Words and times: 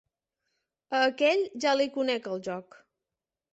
A 0.99 1.01
aquell, 1.09 1.45
ja 1.67 1.75
li 1.83 1.89
conec 1.99 2.33
el 2.35 2.43
joc. 2.51 2.81